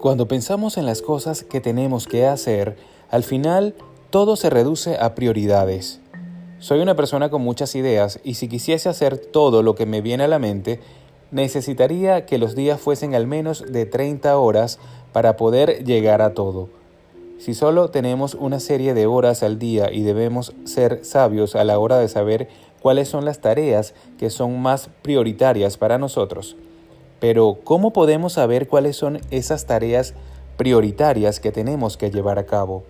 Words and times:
Cuando 0.00 0.26
pensamos 0.26 0.78
en 0.78 0.86
las 0.86 1.02
cosas 1.02 1.44
que 1.44 1.60
tenemos 1.60 2.06
que 2.06 2.26
hacer, 2.26 2.78
al 3.10 3.22
final 3.22 3.74
todo 4.08 4.34
se 4.36 4.48
reduce 4.48 4.96
a 4.96 5.14
prioridades. 5.14 6.00
Soy 6.58 6.80
una 6.80 6.96
persona 6.96 7.28
con 7.28 7.42
muchas 7.42 7.74
ideas 7.74 8.18
y 8.24 8.34
si 8.34 8.48
quisiese 8.48 8.88
hacer 8.88 9.18
todo 9.18 9.62
lo 9.62 9.74
que 9.74 9.84
me 9.84 10.00
viene 10.00 10.24
a 10.24 10.28
la 10.28 10.38
mente, 10.38 10.80
necesitaría 11.32 12.24
que 12.24 12.38
los 12.38 12.54
días 12.54 12.80
fuesen 12.80 13.14
al 13.14 13.26
menos 13.26 13.70
de 13.70 13.84
30 13.84 14.38
horas 14.38 14.78
para 15.12 15.36
poder 15.36 15.84
llegar 15.84 16.22
a 16.22 16.32
todo. 16.32 16.70
Si 17.38 17.52
solo 17.52 17.90
tenemos 17.90 18.32
una 18.32 18.58
serie 18.58 18.94
de 18.94 19.04
horas 19.04 19.42
al 19.42 19.58
día 19.58 19.92
y 19.92 20.00
debemos 20.00 20.54
ser 20.64 21.04
sabios 21.04 21.54
a 21.54 21.64
la 21.64 21.78
hora 21.78 21.98
de 21.98 22.08
saber 22.08 22.48
cuáles 22.80 23.10
son 23.10 23.26
las 23.26 23.42
tareas 23.42 23.92
que 24.18 24.30
son 24.30 24.62
más 24.62 24.88
prioritarias 25.02 25.76
para 25.76 25.98
nosotros, 25.98 26.56
pero, 27.20 27.58
¿cómo 27.62 27.92
podemos 27.92 28.32
saber 28.34 28.66
cuáles 28.66 28.96
son 28.96 29.20
esas 29.30 29.66
tareas 29.66 30.14
prioritarias 30.56 31.38
que 31.38 31.52
tenemos 31.52 31.96
que 31.96 32.10
llevar 32.10 32.38
a 32.38 32.46
cabo? 32.46 32.82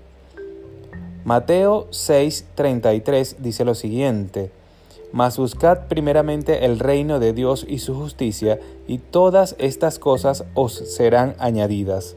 Mateo 1.24 1.88
6:33 1.90 3.36
dice 3.38 3.64
lo 3.64 3.74
siguiente, 3.74 4.50
Mas 5.12 5.38
buscad 5.38 5.88
primeramente 5.88 6.64
el 6.64 6.78
reino 6.78 7.18
de 7.18 7.32
Dios 7.32 7.66
y 7.68 7.80
su 7.80 7.94
justicia, 7.94 8.60
y 8.86 8.98
todas 8.98 9.56
estas 9.58 9.98
cosas 9.98 10.44
os 10.54 10.72
serán 10.72 11.34
añadidas. 11.38 12.14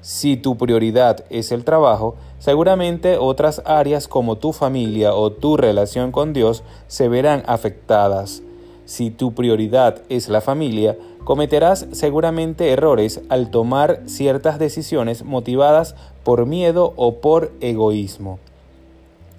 Si 0.00 0.36
tu 0.36 0.56
prioridad 0.56 1.24
es 1.30 1.52
el 1.52 1.64
trabajo, 1.64 2.16
seguramente 2.38 3.18
otras 3.18 3.62
áreas 3.64 4.08
como 4.08 4.36
tu 4.36 4.52
familia 4.52 5.14
o 5.14 5.32
tu 5.32 5.56
relación 5.56 6.12
con 6.12 6.32
Dios 6.32 6.62
se 6.88 7.08
verán 7.08 7.42
afectadas. 7.46 8.42
Si 8.84 9.10
tu 9.10 9.34
prioridad 9.34 10.02
es 10.08 10.28
la 10.28 10.40
familia, 10.40 10.96
cometerás 11.24 11.86
seguramente 11.92 12.70
errores 12.70 13.22
al 13.28 13.50
tomar 13.50 14.02
ciertas 14.06 14.58
decisiones 14.58 15.24
motivadas 15.24 15.94
por 16.22 16.46
miedo 16.46 16.92
o 16.96 17.16
por 17.16 17.52
egoísmo. 17.60 18.38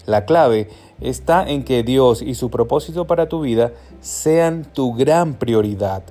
La 0.06 0.26
clave 0.26 0.70
está 1.02 1.48
en 1.48 1.64
que 1.64 1.84
Dios 1.84 2.22
y 2.22 2.36
su 2.36 2.50
propósito 2.50 3.06
para 3.06 3.28
tu 3.28 3.42
vida 3.42 3.74
sean 4.02 4.66
tu 4.66 4.94
gran 4.94 5.36
prioridad. 5.36 6.04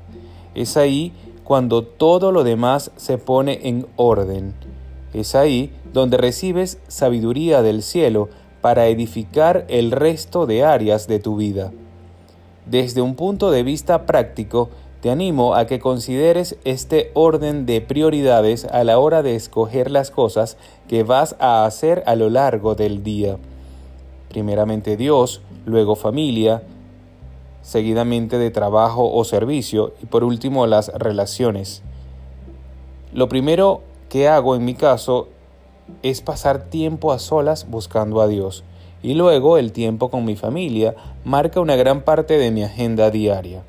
Es 0.55 0.77
ahí 0.77 1.13
cuando 1.45 1.83
todo 1.85 2.33
lo 2.33 2.45
demás 2.45 2.91
se 2.97 3.19
pone 3.19 3.61
en 3.69 3.87
orden. 3.97 4.55
Es 5.13 5.35
ahí 5.35 5.73
donde 5.93 6.17
recibes 6.17 6.79
sabiduría 6.89 7.63
del 7.63 7.83
cielo 7.83 8.29
para 8.61 8.87
edificar 8.87 9.65
el 9.69 9.91
resto 9.93 10.47
de 10.47 10.65
áreas 10.65 11.07
de 11.07 11.19
tu 11.21 11.37
vida. 11.37 11.73
Desde 12.67 13.03
un 13.03 13.15
punto 13.15 13.51
de 13.51 13.63
vista 13.63 14.07
práctico, 14.07 14.71
te 15.03 15.11
animo 15.11 15.55
a 15.55 15.67
que 15.67 15.81
consideres 15.81 16.57
este 16.65 17.11
orden 17.13 17.67
de 17.67 17.83
prioridades 17.83 18.65
a 18.65 18.85
la 18.85 18.99
hora 18.99 19.23
de 19.23 19.35
escoger 19.35 19.91
las 19.91 20.11
cosas 20.11 20.57
que 20.89 21.03
vas 21.03 21.37
a 21.41 21.67
hacer 21.67 22.03
a 22.07 22.17
lo 22.17 22.31
largo 22.31 22.75
del 22.75 23.03
día. 23.03 23.37
Primeramente 24.31 24.97
Dios, 24.97 25.43
luego 25.67 25.95
familia, 25.95 26.63
seguidamente 27.61 28.39
de 28.39 28.51
trabajo 28.51 29.13
o 29.13 29.25
servicio 29.25 29.93
y 30.03 30.07
por 30.07 30.25
último 30.25 30.67
las 30.67 30.89
relaciones. 30.89 31.83
Lo 33.13 33.29
primero 33.29 33.83
que 34.09 34.29
hago 34.29 34.57
en 34.57 34.65
mi 34.65 34.75
caso 34.75 35.29
es 36.03 36.23
pasar 36.23 36.71
tiempo 36.71 37.13
a 37.13 37.19
solas 37.19 37.69
buscando 37.69 38.23
a 38.23 38.27
Dios 38.27 38.65
y 39.05 39.13
luego 39.13 39.59
el 39.59 39.71
tiempo 39.73 40.09
con 40.09 40.25
mi 40.25 40.35
familia 40.35 40.95
marca 41.25 41.61
una 41.61 41.77
gran 41.77 42.05
parte 42.05 42.39
de 42.39 42.51
mi 42.51 42.63
agenda 42.65 43.11
diaria. 43.11 43.63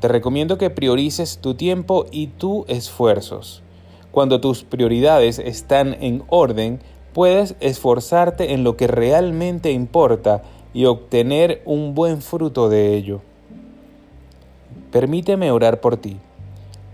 Te 0.00 0.08
recomiendo 0.08 0.58
que 0.58 0.68
priorices 0.68 1.38
tu 1.38 1.54
tiempo 1.54 2.06
y 2.10 2.26
tus 2.26 2.68
esfuerzos. 2.68 3.62
Cuando 4.10 4.40
tus 4.40 4.64
prioridades 4.64 5.38
están 5.38 5.96
en 6.00 6.24
orden, 6.26 6.80
puedes 7.12 7.54
esforzarte 7.60 8.52
en 8.52 8.64
lo 8.64 8.76
que 8.76 8.88
realmente 8.88 9.70
importa 9.70 10.42
y 10.74 10.86
obtener 10.86 11.62
un 11.64 11.94
buen 11.94 12.20
fruto 12.20 12.68
de 12.68 12.96
ello. 12.96 13.20
Permíteme 14.90 15.52
orar 15.52 15.80
por 15.80 15.98
ti. 15.98 16.16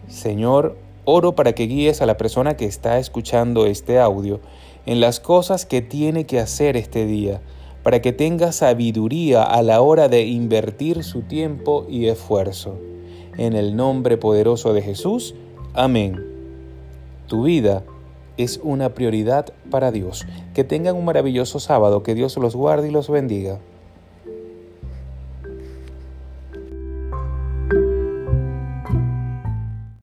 Señor, 0.09 0.77
oro 1.07 1.35
para 1.35 1.55
que 1.55 1.67
guíes 1.67 2.03
a 2.03 2.07
la 2.07 2.19
persona 2.19 2.59
que 2.59 2.67
está 2.67 2.99
escuchando 2.99 3.65
este 3.65 3.99
audio 3.99 4.41
en 4.89 5.01
las 5.01 5.21
cosas 5.21 5.67
que 5.67 5.83
tiene 5.83 6.25
que 6.25 6.41
hacer 6.41 6.75
este 6.79 7.05
día, 7.05 7.43
para 7.83 8.01
que 8.01 8.15
tenga 8.15 8.53
sabiduría 8.53 9.43
a 9.43 9.61
la 9.61 9.83
hora 9.83 10.09
de 10.09 10.25
invertir 10.25 11.05
su 11.05 11.21
tiempo 11.21 11.85
y 11.91 12.07
esfuerzo. 12.07 12.79
En 13.37 13.53
el 13.53 13.77
nombre 13.77 14.17
poderoso 14.17 14.73
de 14.73 14.81
Jesús. 14.81 15.35
Amén. 15.75 16.25
Tu 17.27 17.43
vida 17.43 17.85
es 18.39 18.61
una 18.63 18.95
prioridad 18.95 19.53
para 19.71 19.93
Dios. 19.93 20.27
Que 20.55 20.65
tengan 20.65 20.97
un 20.97 21.05
maravilloso 21.05 21.61
sábado, 21.61 22.03
que 22.03 22.15
Dios 22.15 22.39
los 22.39 22.57
guarde 22.57 22.89
y 22.89 22.91
los 22.91 23.11
bendiga. 23.11 23.59